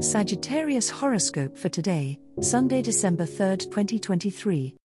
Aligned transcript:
Sagittarius 0.00 0.90
horoscope 0.90 1.56
for 1.56 1.70
today, 1.70 2.18
Sunday, 2.42 2.82
December 2.82 3.24
3rd, 3.24 3.60
2023. 3.70 4.76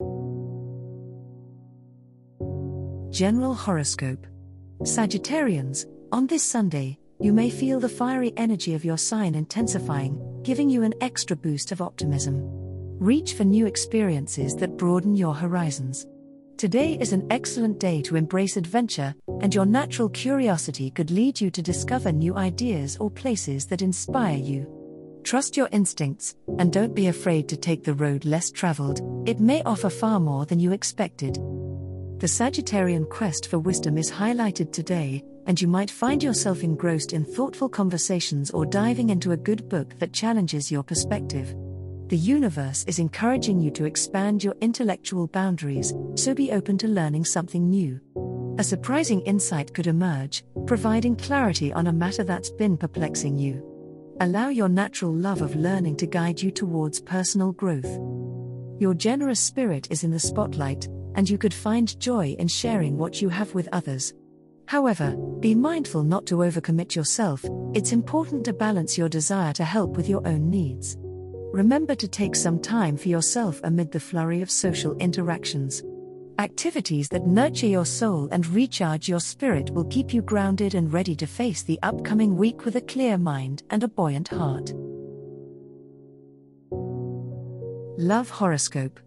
General 3.09 3.53
horoscope. 3.53 4.25
Sagittarians, 4.83 5.85
on 6.13 6.27
this 6.27 6.43
Sunday, 6.43 6.97
you 7.19 7.33
may 7.33 7.49
feel 7.49 7.81
the 7.81 7.89
fiery 7.89 8.31
energy 8.37 8.73
of 8.73 8.85
your 8.85 8.97
sign 8.97 9.35
intensifying, 9.35 10.17
giving 10.43 10.69
you 10.69 10.81
an 10.81 10.93
extra 11.01 11.35
boost 11.35 11.73
of 11.73 11.81
optimism. 11.81 12.39
Reach 12.97 13.33
for 13.33 13.43
new 13.43 13.65
experiences 13.65 14.55
that 14.55 14.77
broaden 14.77 15.13
your 15.13 15.35
horizons. 15.35 16.07
Today 16.55 16.97
is 17.01 17.11
an 17.11 17.27
excellent 17.29 17.79
day 17.79 18.01
to 18.03 18.15
embrace 18.15 18.55
adventure, 18.55 19.13
and 19.41 19.53
your 19.53 19.65
natural 19.65 20.07
curiosity 20.07 20.89
could 20.89 21.11
lead 21.11 21.41
you 21.41 21.51
to 21.51 21.61
discover 21.61 22.13
new 22.13 22.37
ideas 22.37 22.95
or 22.95 23.11
places 23.11 23.65
that 23.65 23.81
inspire 23.81 24.37
you. 24.37 24.80
Trust 25.23 25.55
your 25.55 25.69
instincts, 25.71 26.35
and 26.57 26.73
don't 26.73 26.95
be 26.95 27.07
afraid 27.07 27.47
to 27.49 27.57
take 27.57 27.83
the 27.83 27.93
road 27.93 28.25
less 28.25 28.51
traveled, 28.51 29.01
it 29.27 29.39
may 29.39 29.61
offer 29.63 29.89
far 29.89 30.19
more 30.19 30.45
than 30.45 30.59
you 30.59 30.71
expected. 30.71 31.35
The 31.35 32.27
Sagittarian 32.27 33.09
quest 33.09 33.47
for 33.47 33.59
wisdom 33.59 33.97
is 33.97 34.11
highlighted 34.11 34.71
today, 34.71 35.23
and 35.47 35.59
you 35.61 35.67
might 35.67 35.91
find 35.91 36.21
yourself 36.21 36.63
engrossed 36.63 37.13
in 37.13 37.23
thoughtful 37.23 37.69
conversations 37.69 38.51
or 38.51 38.65
diving 38.65 39.09
into 39.09 39.31
a 39.31 39.37
good 39.37 39.69
book 39.69 39.97
that 39.99 40.13
challenges 40.13 40.71
your 40.71 40.83
perspective. 40.83 41.55
The 42.07 42.17
universe 42.17 42.83
is 42.87 42.99
encouraging 42.99 43.61
you 43.61 43.71
to 43.71 43.85
expand 43.85 44.43
your 44.43 44.55
intellectual 44.59 45.27
boundaries, 45.27 45.93
so 46.15 46.33
be 46.33 46.51
open 46.51 46.77
to 46.79 46.87
learning 46.87 47.25
something 47.25 47.69
new. 47.69 47.99
A 48.59 48.63
surprising 48.63 49.21
insight 49.21 49.73
could 49.73 49.87
emerge, 49.87 50.43
providing 50.67 51.15
clarity 51.15 51.71
on 51.71 51.87
a 51.87 51.93
matter 51.93 52.23
that's 52.23 52.51
been 52.51 52.75
perplexing 52.75 53.37
you. 53.37 53.70
Allow 54.21 54.49
your 54.49 54.69
natural 54.69 55.11
love 55.11 55.41
of 55.41 55.55
learning 55.55 55.95
to 55.95 56.05
guide 56.05 56.39
you 56.39 56.51
towards 56.51 57.01
personal 57.01 57.53
growth. 57.53 57.89
Your 58.79 58.93
generous 58.93 59.39
spirit 59.39 59.87
is 59.89 60.03
in 60.03 60.11
the 60.11 60.19
spotlight, 60.19 60.87
and 61.15 61.27
you 61.27 61.39
could 61.39 61.55
find 61.55 61.99
joy 61.99 62.35
in 62.37 62.47
sharing 62.47 62.99
what 62.99 63.19
you 63.19 63.29
have 63.29 63.51
with 63.55 63.67
others. 63.71 64.13
However, 64.67 65.15
be 65.39 65.55
mindful 65.55 66.03
not 66.03 66.27
to 66.27 66.35
overcommit 66.35 66.93
yourself, 66.93 67.43
it's 67.73 67.93
important 67.93 68.45
to 68.45 68.53
balance 68.53 68.95
your 68.95 69.09
desire 69.09 69.53
to 69.53 69.63
help 69.63 69.97
with 69.97 70.07
your 70.07 70.21
own 70.27 70.51
needs. 70.51 70.97
Remember 70.99 71.95
to 71.95 72.07
take 72.07 72.35
some 72.35 72.59
time 72.59 72.97
for 72.97 73.07
yourself 73.07 73.59
amid 73.63 73.91
the 73.91 73.99
flurry 73.99 74.43
of 74.43 74.51
social 74.51 74.95
interactions. 74.97 75.81
Activities 76.39 77.09
that 77.09 77.27
nurture 77.27 77.67
your 77.67 77.85
soul 77.85 78.27
and 78.31 78.47
recharge 78.47 79.07
your 79.07 79.19
spirit 79.19 79.69
will 79.71 79.83
keep 79.85 80.13
you 80.13 80.21
grounded 80.21 80.73
and 80.75 80.91
ready 80.91 81.15
to 81.15 81.27
face 81.27 81.61
the 81.63 81.79
upcoming 81.83 82.35
week 82.37 82.65
with 82.65 82.75
a 82.75 82.81
clear 82.81 83.17
mind 83.17 83.63
and 83.69 83.83
a 83.83 83.87
buoyant 83.87 84.29
heart. 84.29 84.71
Love 87.99 88.29
Horoscope 88.29 88.99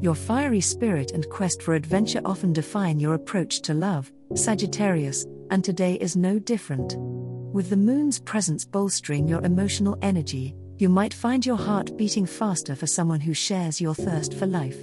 Your 0.00 0.14
fiery 0.14 0.60
spirit 0.60 1.10
and 1.10 1.28
quest 1.28 1.62
for 1.62 1.74
adventure 1.74 2.22
often 2.24 2.52
define 2.52 2.98
your 2.98 3.14
approach 3.14 3.60
to 3.62 3.74
love, 3.74 4.10
Sagittarius, 4.34 5.26
and 5.50 5.62
today 5.62 5.94
is 5.94 6.16
no 6.16 6.38
different. 6.38 6.94
With 6.98 7.68
the 7.68 7.76
moon's 7.76 8.20
presence 8.20 8.64
bolstering 8.64 9.28
your 9.28 9.44
emotional 9.44 9.98
energy, 10.00 10.54
you 10.78 10.88
might 10.88 11.12
find 11.12 11.44
your 11.44 11.58
heart 11.58 11.94
beating 11.98 12.24
faster 12.24 12.74
for 12.74 12.86
someone 12.86 13.20
who 13.20 13.34
shares 13.34 13.80
your 13.80 13.94
thirst 13.94 14.32
for 14.32 14.46
life. 14.46 14.78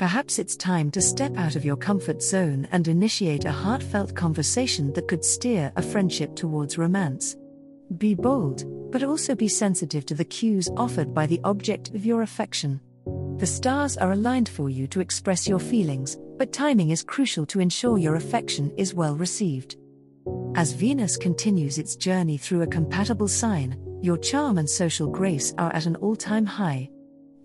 Perhaps 0.00 0.38
it's 0.38 0.56
time 0.56 0.90
to 0.92 1.02
step 1.02 1.36
out 1.36 1.56
of 1.56 1.64
your 1.66 1.76
comfort 1.76 2.22
zone 2.22 2.66
and 2.72 2.88
initiate 2.88 3.44
a 3.44 3.52
heartfelt 3.52 4.14
conversation 4.14 4.94
that 4.94 5.08
could 5.08 5.22
steer 5.22 5.70
a 5.76 5.82
friendship 5.82 6.34
towards 6.34 6.78
romance. 6.78 7.36
Be 7.98 8.14
bold, 8.14 8.64
but 8.90 9.02
also 9.02 9.34
be 9.34 9.46
sensitive 9.46 10.06
to 10.06 10.14
the 10.14 10.24
cues 10.24 10.70
offered 10.78 11.12
by 11.12 11.26
the 11.26 11.38
object 11.44 11.90
of 11.90 12.06
your 12.06 12.22
affection. 12.22 12.80
The 13.36 13.46
stars 13.46 13.98
are 13.98 14.12
aligned 14.12 14.48
for 14.48 14.70
you 14.70 14.86
to 14.86 15.00
express 15.00 15.46
your 15.46 15.58
feelings, 15.58 16.16
but 16.38 16.50
timing 16.50 16.88
is 16.88 17.02
crucial 17.02 17.44
to 17.44 17.60
ensure 17.60 17.98
your 17.98 18.14
affection 18.14 18.72
is 18.78 18.94
well 18.94 19.16
received. 19.16 19.76
As 20.54 20.72
Venus 20.72 21.18
continues 21.18 21.76
its 21.76 21.94
journey 21.94 22.38
through 22.38 22.62
a 22.62 22.66
compatible 22.66 23.28
sign, 23.28 23.76
your 24.00 24.16
charm 24.16 24.56
and 24.56 24.70
social 24.70 25.08
grace 25.08 25.52
are 25.58 25.74
at 25.74 25.84
an 25.84 25.96
all 25.96 26.16
time 26.16 26.46
high. 26.46 26.88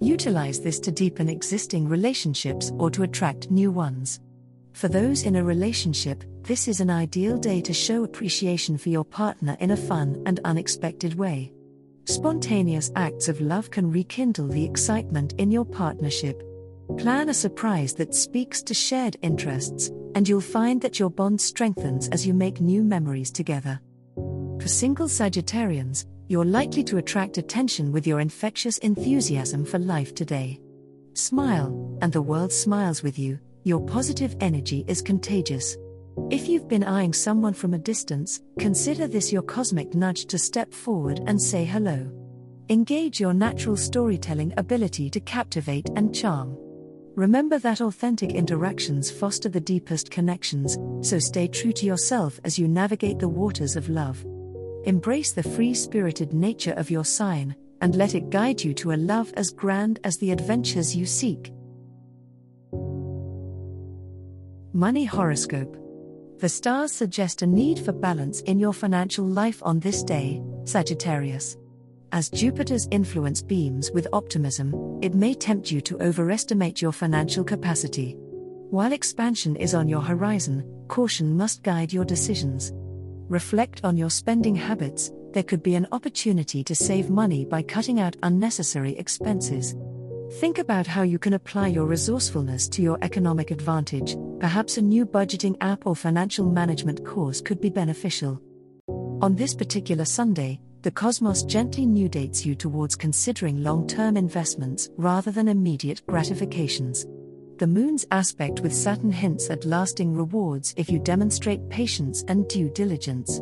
Utilize 0.01 0.59
this 0.59 0.79
to 0.81 0.91
deepen 0.91 1.29
existing 1.29 1.87
relationships 1.87 2.71
or 2.77 2.89
to 2.91 3.03
attract 3.03 3.49
new 3.49 3.71
ones. 3.71 4.19
For 4.73 4.89
those 4.89 5.23
in 5.23 5.37
a 5.37 5.43
relationship, 5.43 6.23
this 6.43 6.67
is 6.67 6.81
an 6.81 6.89
ideal 6.89 7.37
day 7.37 7.61
to 7.61 7.73
show 7.73 8.03
appreciation 8.03 8.77
for 8.77 8.89
your 8.89 9.05
partner 9.05 9.55
in 9.61 9.71
a 9.71 9.77
fun 9.77 10.21
and 10.25 10.41
unexpected 10.43 11.15
way. 11.15 11.53
Spontaneous 12.05 12.91
acts 12.95 13.29
of 13.29 13.39
love 13.41 13.71
can 13.71 13.89
rekindle 13.89 14.47
the 14.49 14.65
excitement 14.65 15.33
in 15.37 15.49
your 15.49 15.65
partnership. 15.65 16.43
Plan 16.97 17.29
a 17.29 17.33
surprise 17.33 17.93
that 17.95 18.13
speaks 18.13 18.61
to 18.63 18.73
shared 18.73 19.15
interests, 19.21 19.89
and 20.13 20.27
you'll 20.27 20.41
find 20.41 20.81
that 20.81 20.99
your 20.99 21.09
bond 21.09 21.41
strengthens 21.41 22.09
as 22.09 22.27
you 22.27 22.33
make 22.33 22.61
new 22.61 22.83
memories 22.83 23.31
together. 23.31 23.79
For 24.15 24.67
single 24.67 25.07
Sagittarians, 25.07 26.05
you're 26.27 26.45
likely 26.45 26.83
to 26.83 26.97
attract 26.97 27.37
attention 27.37 27.91
with 27.91 28.07
your 28.07 28.19
infectious 28.19 28.77
enthusiasm 28.79 29.63
for 29.63 29.79
life 29.79 30.15
today. 30.15 30.59
Smile, 31.13 31.97
and 32.01 32.11
the 32.11 32.21
world 32.21 32.51
smiles 32.51 33.03
with 33.03 33.19
you, 33.19 33.39
your 33.63 33.79
positive 33.85 34.35
energy 34.41 34.83
is 34.87 35.01
contagious. 35.01 35.77
If 36.29 36.47
you've 36.47 36.67
been 36.67 36.83
eyeing 36.83 37.13
someone 37.13 37.53
from 37.53 37.73
a 37.73 37.79
distance, 37.79 38.41
consider 38.59 39.07
this 39.07 39.31
your 39.31 39.41
cosmic 39.41 39.93
nudge 39.93 40.25
to 40.27 40.37
step 40.37 40.73
forward 40.73 41.21
and 41.27 41.41
say 41.41 41.63
hello. 41.63 42.11
Engage 42.69 43.19
your 43.19 43.33
natural 43.33 43.77
storytelling 43.77 44.53
ability 44.57 45.09
to 45.11 45.19
captivate 45.19 45.89
and 45.95 46.15
charm. 46.15 46.57
Remember 47.15 47.59
that 47.59 47.81
authentic 47.81 48.31
interactions 48.31 49.11
foster 49.11 49.49
the 49.49 49.61
deepest 49.61 50.11
connections, 50.11 50.77
so 51.07 51.19
stay 51.19 51.47
true 51.47 51.71
to 51.73 51.85
yourself 51.85 52.39
as 52.43 52.57
you 52.57 52.67
navigate 52.67 53.19
the 53.19 53.29
waters 53.29 53.75
of 53.75 53.87
love. 53.87 54.25
Embrace 54.85 55.31
the 55.31 55.41
free 55.41 55.73
spirited 55.73 56.31
nature 56.31 56.73
of 56.73 56.91
your 56.91 57.03
sign, 57.03 57.55
and 57.81 57.95
let 57.95 58.13
it 58.13 58.29
guide 58.29 58.63
you 58.63 58.71
to 58.75 58.91
a 58.91 58.97
love 58.97 59.33
as 59.35 59.49
grand 59.49 59.99
as 60.03 60.17
the 60.17 60.31
adventures 60.31 60.95
you 60.95 61.07
seek. 61.07 61.51
Money 64.73 65.05
Horoscope 65.05 65.75
The 66.39 66.49
stars 66.49 66.91
suggest 66.91 67.41
a 67.41 67.47
need 67.47 67.79
for 67.79 67.93
balance 67.93 68.41
in 68.41 68.59
your 68.59 68.73
financial 68.73 69.25
life 69.25 69.59
on 69.63 69.79
this 69.79 70.03
day, 70.03 70.43
Sagittarius. 70.65 71.57
As 72.11 72.29
Jupiter's 72.29 72.87
influence 72.91 73.41
beams 73.41 73.89
with 73.91 74.07
optimism, 74.13 74.99
it 75.01 75.15
may 75.15 75.33
tempt 75.33 75.71
you 75.71 75.81
to 75.81 75.99
overestimate 75.99 76.79
your 76.79 76.91
financial 76.91 77.43
capacity. 77.43 78.15
While 78.69 78.93
expansion 78.93 79.55
is 79.55 79.73
on 79.73 79.87
your 79.87 80.01
horizon, 80.01 80.63
caution 80.89 81.35
must 81.35 81.63
guide 81.63 81.91
your 81.91 82.05
decisions. 82.05 82.71
Reflect 83.29 83.81
on 83.83 83.97
your 83.97 84.11
spending 84.11 84.55
habits, 84.55 85.11
there 85.33 85.41
could 85.41 85.63
be 85.63 85.73
an 85.73 85.87
opportunity 85.91 86.63
to 86.63 86.75
save 86.75 87.09
money 87.09 87.43
by 87.43 87.63
cutting 87.63 87.99
out 87.99 88.15
unnecessary 88.21 88.95
expenses. 88.97 89.75
Think 90.39 90.59
about 90.59 90.85
how 90.85 91.01
you 91.01 91.17
can 91.17 91.33
apply 91.33 91.69
your 91.69 91.87
resourcefulness 91.87 92.67
to 92.69 92.83
your 92.83 92.99
economic 93.01 93.49
advantage, 93.49 94.15
perhaps 94.39 94.77
a 94.77 94.81
new 94.81 95.07
budgeting 95.07 95.57
app 95.61 95.87
or 95.87 95.95
financial 95.95 96.45
management 96.45 97.03
course 97.03 97.41
could 97.41 97.59
be 97.59 97.69
beneficial. 97.69 98.39
On 99.21 99.35
this 99.35 99.55
particular 99.55 100.05
Sunday, 100.05 100.59
the 100.83 100.91
cosmos 100.91 101.41
gently 101.41 101.87
nudates 101.87 102.45
you 102.45 102.53
towards 102.53 102.95
considering 102.95 103.63
long 103.63 103.87
term 103.87 104.17
investments 104.17 104.89
rather 104.97 105.31
than 105.31 105.47
immediate 105.47 106.05
gratifications. 106.05 107.07
The 107.57 107.67
moon's 107.67 108.05
aspect 108.11 108.59
with 108.59 108.73
Saturn 108.73 109.13
hints 109.13 109.49
at 109.49 109.63
lasting 109.63 110.13
rewards 110.13 110.73
if 110.75 110.89
you 110.89 110.99
demonstrate 110.99 111.69
patience 111.69 112.25
and 112.27 112.45
due 112.49 112.69
diligence. 112.69 113.39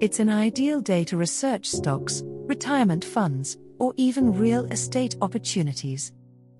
It's 0.00 0.18
an 0.18 0.30
ideal 0.30 0.80
day 0.80 1.04
to 1.04 1.18
research 1.18 1.68
stocks, 1.68 2.22
retirement 2.24 3.04
funds, 3.04 3.58
or 3.78 3.92
even 3.98 4.32
real 4.32 4.64
estate 4.72 5.14
opportunities. 5.20 6.10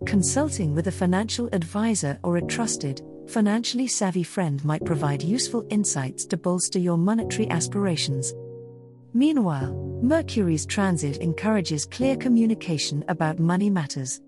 Consulting 0.05 0.75
with 0.75 0.89
a 0.89 0.93
financial 0.93 1.49
advisor 1.55 2.19
or 2.23 2.37
a 2.37 2.47
trusted, 2.47 3.01
financially 3.27 3.87
savvy 3.87 4.23
friend 4.23 4.63
might 4.63 4.85
provide 4.85 5.23
useful 5.23 5.67
insights 5.71 6.27
to 6.27 6.37
bolster 6.37 6.79
your 6.79 6.99
monetary 6.99 7.49
aspirations. 7.49 8.35
Meanwhile, 9.15 9.73
Mercury's 10.03 10.67
transit 10.67 11.17
encourages 11.17 11.87
clear 11.87 12.15
communication 12.17 13.05
about 13.09 13.39
money 13.39 13.71
matters. 13.71 14.21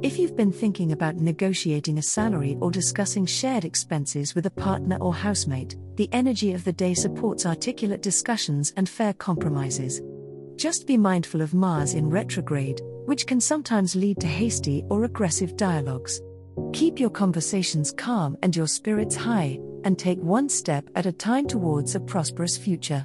If 0.00 0.16
you've 0.16 0.36
been 0.36 0.52
thinking 0.52 0.92
about 0.92 1.16
negotiating 1.16 1.98
a 1.98 2.02
salary 2.02 2.56
or 2.60 2.70
discussing 2.70 3.26
shared 3.26 3.64
expenses 3.64 4.32
with 4.32 4.46
a 4.46 4.50
partner 4.50 4.96
or 5.00 5.12
housemate, 5.12 5.76
the 5.96 6.08
energy 6.12 6.52
of 6.52 6.62
the 6.62 6.72
day 6.72 6.94
supports 6.94 7.44
articulate 7.44 8.00
discussions 8.00 8.72
and 8.76 8.88
fair 8.88 9.12
compromises. 9.12 10.00
Just 10.54 10.86
be 10.86 10.96
mindful 10.96 11.40
of 11.40 11.52
Mars 11.52 11.94
in 11.94 12.08
retrograde, 12.08 12.80
which 13.06 13.26
can 13.26 13.40
sometimes 13.40 13.96
lead 13.96 14.20
to 14.20 14.28
hasty 14.28 14.84
or 14.88 15.02
aggressive 15.02 15.56
dialogues. 15.56 16.20
Keep 16.72 17.00
your 17.00 17.10
conversations 17.10 17.90
calm 17.90 18.36
and 18.44 18.54
your 18.54 18.68
spirits 18.68 19.16
high, 19.16 19.58
and 19.82 19.98
take 19.98 20.20
one 20.20 20.48
step 20.48 20.88
at 20.94 21.06
a 21.06 21.12
time 21.12 21.48
towards 21.48 21.96
a 21.96 22.00
prosperous 22.00 22.56
future. 22.56 23.04